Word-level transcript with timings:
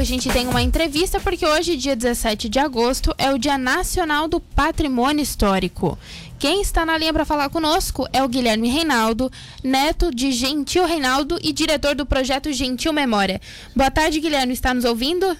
a 0.00 0.04
gente 0.04 0.28
tem 0.28 0.46
uma 0.46 0.60
entrevista 0.60 1.18
porque 1.18 1.46
hoje, 1.46 1.76
dia 1.76 1.96
17 1.96 2.48
de 2.50 2.58
agosto, 2.58 3.14
é 3.16 3.32
o 3.32 3.38
Dia 3.38 3.56
Nacional 3.56 4.28
do 4.28 4.38
Patrimônio 4.38 5.22
Histórico. 5.22 5.98
Quem 6.38 6.60
está 6.60 6.84
na 6.84 6.98
linha 6.98 7.14
para 7.14 7.24
falar 7.24 7.48
conosco 7.48 8.06
é 8.12 8.22
o 8.22 8.28
Guilherme 8.28 8.68
Reinaldo, 8.68 9.30
neto 9.64 10.14
de 10.14 10.32
Gentil 10.32 10.84
Reinaldo 10.84 11.38
e 11.42 11.50
diretor 11.50 11.94
do 11.94 12.04
projeto 12.04 12.52
Gentil 12.52 12.92
Memória. 12.92 13.40
Boa 13.74 13.90
tarde, 13.90 14.20
Guilherme, 14.20 14.52
está 14.52 14.74
nos 14.74 14.84
ouvindo? 14.84 15.34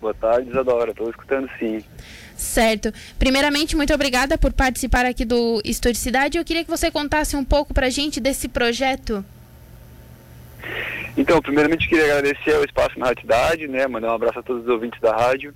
Boa 0.00 0.14
tarde, 0.14 0.48
Isadora, 0.48 0.92
estou 0.92 1.10
escutando 1.10 1.48
sim. 1.58 1.84
Certo. 2.34 2.92
Primeiramente, 3.18 3.76
muito 3.76 3.92
obrigada 3.92 4.38
por 4.38 4.52
participar 4.54 5.04
aqui 5.04 5.24
do 5.24 5.60
Estúdio 5.64 6.00
Cidade. 6.00 6.38
Eu 6.38 6.44
queria 6.44 6.64
que 6.64 6.70
você 6.70 6.90
contasse 6.90 7.36
um 7.36 7.44
pouco 7.44 7.74
para 7.74 7.88
a 7.88 7.90
gente 7.90 8.20
desse 8.20 8.48
projeto. 8.48 9.24
Então, 11.16 11.40
primeiramente 11.40 11.88
queria 11.88 12.04
agradecer 12.04 12.56
o 12.58 12.64
espaço 12.64 12.98
na 12.98 13.06
Rádio 13.06 13.70
né, 13.70 13.86
mandar 13.86 14.12
um 14.12 14.14
abraço 14.14 14.38
a 14.38 14.42
todos 14.42 14.62
os 14.64 14.68
ouvintes 14.68 15.00
da 15.00 15.16
rádio 15.16 15.54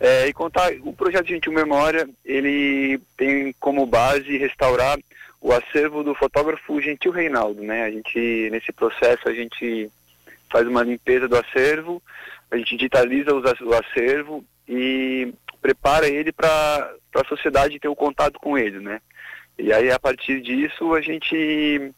é, 0.00 0.28
e 0.28 0.32
contar 0.32 0.72
o 0.82 0.92
projeto 0.92 1.26
Gentil 1.26 1.52
Memória, 1.52 2.08
ele 2.24 3.00
tem 3.16 3.52
como 3.58 3.86
base 3.86 4.36
restaurar 4.36 4.98
o 5.40 5.52
acervo 5.52 6.02
do 6.04 6.14
fotógrafo 6.14 6.80
Gentil 6.80 7.10
Reinaldo, 7.12 7.62
né? 7.62 7.84
A 7.84 7.90
gente 7.90 8.48
nesse 8.50 8.72
processo 8.72 9.28
a 9.28 9.32
gente 9.32 9.90
faz 10.50 10.66
uma 10.66 10.82
limpeza 10.82 11.28
do 11.28 11.36
acervo, 11.36 12.02
a 12.50 12.56
gente 12.56 12.76
digitaliza 12.76 13.34
o 13.34 13.74
acervo 13.74 14.44
e 14.68 15.32
prepara 15.60 16.08
ele 16.08 16.32
para 16.32 16.92
a 17.14 17.28
sociedade 17.28 17.80
ter 17.80 17.88
o 17.88 17.96
contato 17.96 18.38
com 18.38 18.56
ele, 18.56 18.78
né? 18.78 19.00
E 19.58 19.72
aí 19.72 19.90
a 19.90 19.98
partir 19.98 20.40
disso 20.40 20.94
a 20.94 21.00
gente 21.00 21.92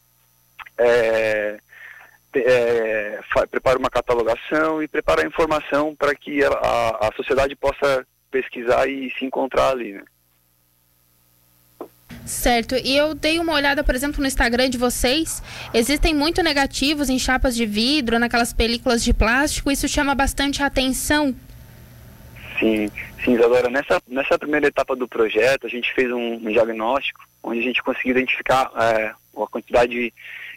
é, 0.77 1.59
é, 2.35 3.19
prepara 3.49 3.77
uma 3.77 3.89
catalogação 3.89 4.81
e 4.81 4.87
prepara 4.87 5.23
a 5.23 5.27
informação 5.27 5.95
para 5.95 6.15
que 6.15 6.43
a, 6.43 6.49
a, 6.49 7.07
a, 7.07 7.11
sociedade 7.15 7.55
possa 7.55 8.05
pesquisar 8.29 8.87
e 8.87 9.11
se 9.11 9.25
encontrar 9.25 9.71
ali, 9.71 9.93
né? 9.93 10.03
Certo, 12.25 12.75
e 12.75 12.95
eu 12.95 13.13
dei 13.13 13.39
uma 13.39 13.53
olhada, 13.53 13.83
por 13.83 13.95
exemplo, 13.95 14.21
no 14.21 14.27
Instagram 14.27 14.69
de 14.69 14.77
vocês. 14.77 15.41
Existem 15.73 16.13
muito 16.13 16.43
negativos 16.43 17.09
em 17.09 17.17
chapas 17.17 17.55
de 17.55 17.65
vidro, 17.65 18.19
naquelas 18.19 18.53
películas 18.53 19.03
de 19.03 19.13
plástico. 19.13 19.71
Isso 19.71 19.87
chama 19.87 20.13
bastante 20.13 20.61
atenção. 20.61 21.35
Sim, 22.59 22.91
sim, 23.23 23.33
Isadora. 23.33 23.69
Nessa, 23.69 24.01
nessa 24.07 24.37
primeira 24.37 24.67
etapa 24.67 24.95
do 24.95 25.07
projeto, 25.07 25.65
a 25.65 25.69
gente 25.69 25.91
fez 25.93 26.11
um, 26.11 26.35
um 26.35 26.51
diagnóstico 26.51 27.21
onde 27.43 27.59
a 27.59 27.63
gente 27.63 27.81
conseguiu 27.81 28.11
identificar 28.11 28.71
é, 28.75 29.11
a 29.35 29.47
quantidade 29.47 30.13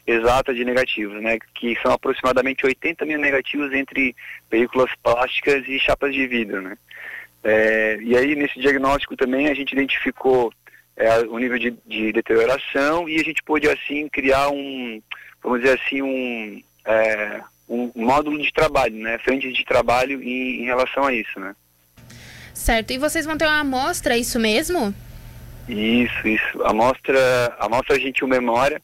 exata 0.06 0.52
de 0.52 0.64
negativos, 0.64 1.20
né, 1.22 1.38
que 1.55 1.77
são 1.83 1.92
aproximadamente 1.92 2.64
80 2.64 3.05
mil 3.06 3.19
negativos 3.19 3.72
entre 3.72 4.14
películas 4.50 4.91
plásticas 5.02 5.66
e 5.66 5.78
chapas 5.78 6.14
de 6.14 6.27
vidro. 6.27 6.60
Né. 6.60 6.77
É, 7.42 7.98
e 8.02 8.16
aí, 8.16 8.34
nesse 8.34 8.60
diagnóstico 8.60 9.16
também, 9.16 9.48
a 9.48 9.55
gente 9.55 9.72
identificou 9.72 10.52
é, 10.97 11.20
o 11.20 11.38
nível 11.38 11.58
de, 11.58 11.75
de, 11.86 12.12
deterioração 12.12 13.08
e 13.08 13.16
a 13.20 13.25
gente 13.25 13.42
pôde, 13.42 13.69
assim, 13.69 14.08
criar 14.08 14.50
um, 14.50 15.02
vamos 15.42 15.60
dizer 15.60 15.80
assim, 15.80 16.02
um, 16.02 16.62
é, 16.84 17.41
um 17.69 17.91
módulo 17.94 18.41
de 18.41 18.52
trabalho, 18.52 18.97
né, 18.97 19.19
frente 19.19 19.52
de 19.52 19.64
trabalho 19.64 20.22
em, 20.22 20.62
em 20.62 20.64
relação 20.64 21.05
a 21.05 21.12
isso, 21.12 21.41
né. 21.41 21.55
Certo. 22.52 22.92
E 22.92 22.98
vocês 22.98 23.27
vão 23.27 23.36
ter 23.36 23.47
uma 23.47 23.60
amostra, 23.60 24.14
é 24.14 24.19
isso 24.19 24.38
mesmo? 24.38 24.94
Isso, 25.69 26.28
isso. 26.28 26.62
A 26.62 26.70
amostra, 26.70 27.19
a 27.58 27.66
amostra 27.66 27.98
Gentil 27.98 28.28
Memória, 28.28 28.80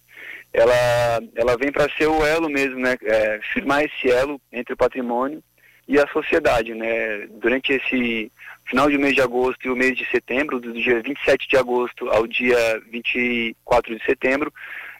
ela, 0.53 1.21
ela 1.35 1.57
vem 1.57 1.71
para 1.71 1.89
ser 1.97 2.07
o 2.07 2.25
elo 2.25 2.49
mesmo, 2.49 2.79
né? 2.79 2.97
É, 3.03 3.41
firmar 3.53 3.85
esse 3.85 4.11
elo 4.11 4.41
entre 4.53 4.75
o 4.75 4.77
patrimônio 4.77 5.43
e 5.87 5.99
a 5.99 6.07
sociedade, 6.09 6.75
né? 6.75 7.27
Durante 7.41 7.73
esse 7.73 8.31
final 8.65 8.91
de 8.91 8.99
mês 8.99 9.15
de 9.15 9.23
agosto 9.23 9.67
e 9.67 9.71
o 9.71 9.77
mês 9.77 9.97
de 9.97 10.05
setembro, 10.11 10.61
do 10.61 10.73
dia 10.73 11.01
27 11.03 11.49
de 11.49 11.57
agosto 11.57 12.09
ao 12.11 12.27
dia 12.27 12.81
24 12.91 13.97
de 13.97 14.05
setembro, 14.05 14.53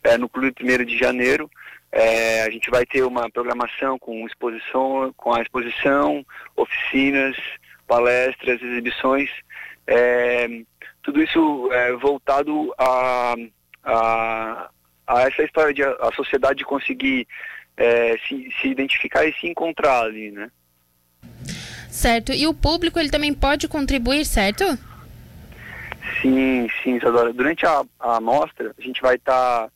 é, 0.03 0.17
no 0.17 0.29
Clube 0.29 0.55
1 0.61 0.85
de 0.85 0.99
Janeiro, 0.99 1.51
é, 1.93 2.43
a 2.43 2.51
gente 2.51 2.71
vai 2.71 2.87
ter 2.87 3.03
uma 3.03 3.29
programação 3.31 3.99
com 3.99 4.27
exposição, 4.27 5.13
com 5.17 5.35
a 5.35 5.43
exposição, 5.43 6.25
oficinas, 6.57 7.37
palestras, 7.87 8.63
exibições, 8.63 9.29
é, 9.87 10.49
tudo 11.03 11.23
isso 11.23 11.69
é, 11.73 11.93
voltado 11.95 12.73
a, 12.79 13.35
a, 13.83 14.71
a, 15.11 15.23
essa 15.23 15.43
história 15.43 15.75
de 15.75 15.83
a, 15.83 16.11
sociedade 16.15 16.65
conseguir 16.65 17.27
é, 17.77 18.17
se, 18.29 18.49
se 18.61 18.69
identificar 18.69 19.25
e 19.25 19.33
se 19.35 19.49
encontrar 19.49 20.05
ali, 20.05 20.31
né? 20.31 20.51
Certo. 21.91 22.33
E 22.33 22.47
o 22.47 22.55
público 22.55 22.99
ele 22.99 23.11
também 23.11 23.35
pode 23.35 23.67
contribuir, 23.67 24.25
certo? 24.25 24.65
Sim, 26.23 26.69
sim, 26.83 26.97
Isadora. 26.97 27.33
Durante 27.33 27.67
a, 27.67 27.83
a 27.99 28.17
amostra, 28.17 28.75
a 28.79 28.83
gente 28.83 29.03
vai 29.03 29.17
estar, 29.17 29.69
tá, 29.69 29.71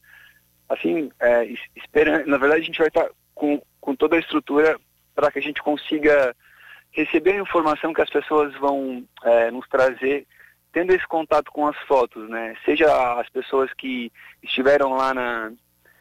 assim, 0.68 1.10
é, 1.20 1.48
esperando. 1.74 2.26
Na 2.26 2.38
verdade, 2.38 2.62
a 2.62 2.64
gente 2.64 2.78
vai 2.78 2.88
estar 2.88 3.04
tá 3.04 3.10
com, 3.34 3.60
com 3.80 3.96
toda 3.96 4.16
a 4.16 4.20
estrutura 4.20 4.78
para 5.14 5.30
que 5.30 5.38
a 5.38 5.42
gente 5.42 5.60
consiga 5.62 6.34
receber 6.92 7.32
a 7.32 7.42
informação 7.42 7.92
que 7.92 8.02
as 8.02 8.10
pessoas 8.10 8.54
vão 8.54 9.04
é, 9.24 9.50
nos 9.50 9.66
trazer 9.68 10.26
tendo 10.74 10.92
esse 10.92 11.06
contato 11.06 11.52
com 11.52 11.68
as 11.68 11.76
fotos, 11.86 12.28
né? 12.28 12.56
Seja 12.64 13.18
as 13.20 13.28
pessoas 13.28 13.72
que 13.72 14.10
estiveram 14.42 14.92
lá 14.94 15.14
na, 15.14 15.52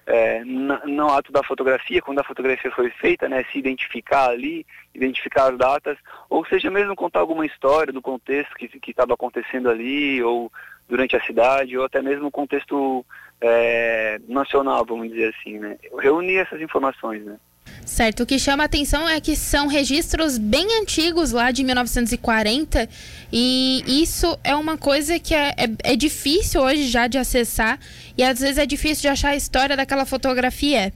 é, 0.07 0.43
na, 0.43 0.83
no 0.87 1.09
ato 1.09 1.31
da 1.31 1.43
fotografia, 1.43 2.01
quando 2.01 2.19
a 2.19 2.23
fotografia 2.23 2.71
foi 2.71 2.89
feita, 2.89 3.29
né? 3.29 3.45
Se 3.51 3.59
identificar 3.59 4.31
ali, 4.31 4.65
identificar 4.93 5.51
as 5.51 5.57
datas, 5.59 5.95
ou 6.27 6.43
seja 6.47 6.71
mesmo 6.71 6.95
contar 6.95 7.19
alguma 7.19 7.45
história 7.45 7.93
do 7.93 8.01
contexto 8.01 8.55
que 8.55 8.89
estava 8.89 9.13
acontecendo 9.13 9.69
ali, 9.69 10.23
ou 10.23 10.51
durante 10.89 11.15
a 11.15 11.23
cidade, 11.23 11.77
ou 11.77 11.85
até 11.85 12.01
mesmo 12.01 12.27
o 12.27 12.31
contexto 12.31 13.05
é, 13.39 14.19
nacional, 14.27 14.83
vamos 14.83 15.07
dizer 15.07 15.35
assim, 15.37 15.59
né? 15.59 15.77
Reunir 15.99 16.37
essas 16.37 16.59
informações, 16.61 17.23
né? 17.23 17.37
Certo, 17.85 18.23
o 18.23 18.25
que 18.25 18.39
chama 18.39 18.63
a 18.63 18.65
atenção 18.65 19.07
é 19.07 19.19
que 19.19 19.35
são 19.35 19.67
registros 19.67 20.37
bem 20.37 20.81
antigos 20.81 21.31
lá 21.31 21.51
de 21.51 21.63
1940 21.63 22.89
e 23.31 23.83
isso 24.01 24.37
é 24.43 24.55
uma 24.55 24.77
coisa 24.77 25.19
que 25.19 25.35
é, 25.35 25.49
é, 25.49 25.91
é, 25.91 25.95
difícil 25.95 26.61
hoje 26.61 26.87
já 26.87 27.07
de 27.07 27.17
acessar 27.17 27.77
e 28.17 28.23
às 28.23 28.39
vezes 28.39 28.57
é 28.57 28.65
difícil 28.65 29.01
de 29.03 29.07
achar 29.09 29.29
a 29.29 29.35
história 29.35 29.75
daquela 29.75 30.05
fotografia. 30.05 30.93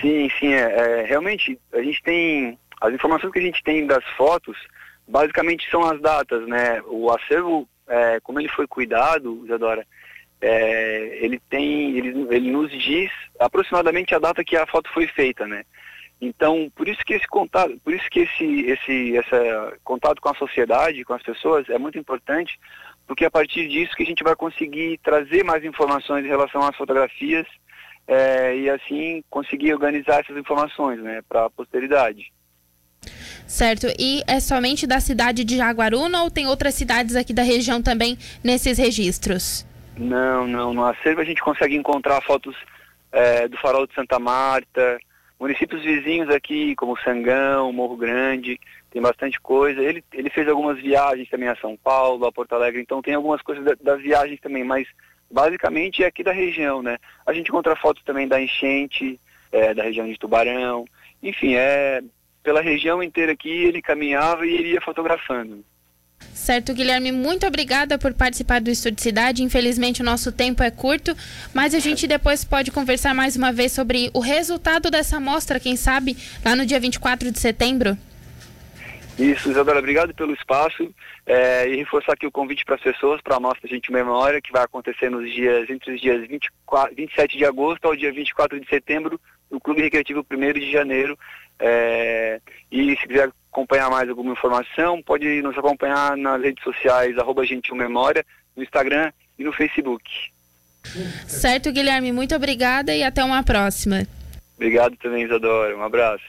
Sim, 0.00 0.30
sim, 0.38 0.52
é, 0.52 1.02
é 1.02 1.04
realmente 1.06 1.58
a 1.72 1.82
gente 1.82 2.02
tem 2.02 2.58
as 2.80 2.94
informações 2.94 3.32
que 3.32 3.38
a 3.38 3.42
gente 3.42 3.62
tem 3.62 3.86
das 3.86 4.04
fotos 4.16 4.56
basicamente 5.06 5.68
são 5.70 5.84
as 5.84 6.00
datas, 6.00 6.46
né? 6.48 6.82
O 6.86 7.10
acervo, 7.10 7.68
é, 7.86 8.18
como 8.20 8.40
ele 8.40 8.48
foi 8.48 8.66
cuidado, 8.66 9.42
Isadora, 9.44 9.86
é, 10.40 11.18
ele 11.20 11.40
tem, 11.48 11.96
ele, 11.96 12.26
ele 12.30 12.50
nos 12.50 12.70
diz 12.70 13.10
aproximadamente 13.38 14.14
a 14.14 14.18
data 14.18 14.44
que 14.44 14.56
a 14.56 14.66
foto 14.66 14.90
foi 14.92 15.06
feita, 15.06 15.46
né? 15.46 15.64
Então, 16.20 16.70
por 16.74 16.88
isso 16.88 17.04
que 17.04 17.14
esse 17.14 17.26
contato, 17.26 17.78
por 17.84 17.92
isso 17.92 18.08
que 18.10 18.20
esse, 18.20 18.60
esse, 18.62 19.16
essa 19.16 19.76
contato 19.84 20.20
com 20.20 20.30
a 20.30 20.34
sociedade, 20.34 21.04
com 21.04 21.12
as 21.12 21.22
pessoas, 21.22 21.68
é 21.68 21.78
muito 21.78 21.98
importante, 21.98 22.58
porque 23.06 23.24
a 23.24 23.30
partir 23.30 23.68
disso 23.68 23.94
que 23.94 24.02
a 24.02 24.06
gente 24.06 24.24
vai 24.24 24.34
conseguir 24.34 24.98
trazer 25.02 25.44
mais 25.44 25.62
informações 25.64 26.24
em 26.24 26.28
relação 26.28 26.62
às 26.62 26.74
fotografias 26.74 27.46
é, 28.08 28.56
e 28.56 28.70
assim 28.70 29.22
conseguir 29.28 29.74
organizar 29.74 30.20
essas 30.20 30.36
informações, 30.36 31.00
né, 31.02 31.20
para 31.28 31.46
a 31.46 31.50
posteridade. 31.50 32.32
Certo. 33.46 33.86
E 33.98 34.22
é 34.26 34.40
somente 34.40 34.86
da 34.86 35.00
cidade 35.00 35.44
de 35.44 35.56
Jaguaruna 35.56 36.22
ou 36.22 36.30
tem 36.30 36.46
outras 36.46 36.74
cidades 36.74 37.14
aqui 37.14 37.32
da 37.32 37.42
região 37.42 37.80
também 37.82 38.18
nesses 38.42 38.78
registros? 38.78 39.66
Não, 39.98 40.46
não. 40.46 40.74
No 40.74 40.84
acervo 40.84 41.20
a 41.20 41.24
gente 41.24 41.40
consegue 41.40 41.76
encontrar 41.76 42.20
fotos 42.22 42.56
é, 43.12 43.48
do 43.48 43.56
farol 43.56 43.86
de 43.86 43.94
Santa 43.94 44.18
Marta, 44.18 44.98
municípios 45.38 45.82
vizinhos 45.82 46.28
aqui, 46.30 46.74
como 46.76 46.98
Sangão, 46.98 47.72
Morro 47.72 47.96
Grande, 47.96 48.60
tem 48.90 49.00
bastante 49.00 49.40
coisa. 49.40 49.80
Ele, 49.80 50.04
ele 50.12 50.30
fez 50.30 50.48
algumas 50.48 50.78
viagens 50.78 51.28
também 51.28 51.48
a 51.48 51.56
São 51.56 51.76
Paulo, 51.76 52.26
a 52.26 52.32
Porto 52.32 52.54
Alegre, 52.54 52.80
então 52.80 53.02
tem 53.02 53.14
algumas 53.14 53.42
coisas 53.42 53.64
da, 53.64 53.74
das 53.80 54.00
viagens 54.02 54.40
também, 54.40 54.64
mas 54.64 54.86
basicamente 55.30 56.04
é 56.04 56.06
aqui 56.06 56.22
da 56.22 56.32
região, 56.32 56.82
né? 56.82 56.98
A 57.26 57.32
gente 57.32 57.48
encontra 57.48 57.76
fotos 57.76 58.02
também 58.04 58.28
da 58.28 58.40
enchente, 58.40 59.20
é, 59.50 59.74
da 59.74 59.82
região 59.82 60.06
de 60.06 60.18
Tubarão, 60.18 60.84
enfim, 61.22 61.54
é 61.54 62.02
pela 62.42 62.60
região 62.60 63.02
inteira 63.02 63.32
aqui 63.32 63.50
ele 63.50 63.82
caminhava 63.82 64.46
e 64.46 64.54
iria 64.54 64.80
fotografando. 64.80 65.64
Certo, 66.32 66.74
Guilherme, 66.74 67.12
muito 67.12 67.46
obrigada 67.46 67.98
por 67.98 68.14
participar 68.14 68.60
do 68.60 68.70
Estúdio 68.70 69.02
Cidade. 69.02 69.42
Infelizmente 69.42 70.02
o 70.02 70.04
nosso 70.04 70.30
tempo 70.30 70.62
é 70.62 70.70
curto, 70.70 71.16
mas 71.52 71.74
a 71.74 71.78
gente 71.78 72.06
depois 72.06 72.44
pode 72.44 72.70
conversar 72.70 73.14
mais 73.14 73.36
uma 73.36 73.52
vez 73.52 73.72
sobre 73.72 74.10
o 74.14 74.20
resultado 74.20 74.90
dessa 74.90 75.18
mostra, 75.18 75.58
quem 75.58 75.76
sabe, 75.76 76.16
lá 76.44 76.54
no 76.54 76.64
dia 76.64 76.78
24 76.78 77.30
de 77.32 77.38
setembro. 77.38 77.98
Isso, 79.18 79.50
Isabela, 79.50 79.78
obrigado 79.78 80.14
pelo 80.14 80.34
espaço 80.34 80.94
é, 81.24 81.66
e 81.68 81.76
reforçar 81.76 82.12
aqui 82.12 82.26
o 82.26 82.30
convite 82.30 82.64
para 82.64 82.74
as 82.74 82.82
pessoas 82.82 83.20
para 83.22 83.36
a 83.36 83.40
Mostra 83.40 83.68
Gente 83.68 83.90
Memória, 83.90 84.42
que 84.42 84.52
vai 84.52 84.62
acontecer 84.62 85.10
nos 85.10 85.32
dias, 85.32 85.68
entre 85.70 85.94
os 85.94 86.00
dias 86.00 86.26
24, 86.28 86.94
27 86.94 87.38
de 87.38 87.44
agosto 87.46 87.86
ao 87.86 87.96
dia 87.96 88.12
24 88.12 88.60
de 88.60 88.68
setembro, 88.68 89.18
o 89.50 89.58
Clube 89.58 89.80
Recreativo 89.80 90.24
1 90.30 90.52
de 90.52 90.70
Janeiro. 90.70 91.18
É, 91.58 92.40
e 92.70 92.94
se 92.96 93.08
quiser 93.08 93.30
acompanhar 93.56 93.88
mais 93.90 94.06
alguma 94.08 94.32
informação, 94.32 95.02
pode 95.02 95.40
nos 95.40 95.56
acompanhar 95.56 96.14
nas 96.14 96.42
redes 96.42 96.62
sociais, 96.62 97.16
arroba 97.16 97.42
Memória, 97.72 98.24
no 98.54 98.62
Instagram 98.62 99.10
e 99.38 99.44
no 99.44 99.52
Facebook. 99.52 100.04
Certo, 101.26 101.72
Guilherme, 101.72 102.12
muito 102.12 102.34
obrigada 102.34 102.94
e 102.94 103.02
até 103.02 103.24
uma 103.24 103.42
próxima. 103.42 104.06
Obrigado 104.56 104.94
também, 104.96 105.24
Isadora. 105.24 105.76
Um 105.76 105.82
abraço. 105.82 106.24